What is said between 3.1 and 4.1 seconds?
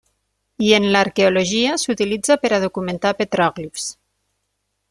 petròglifs.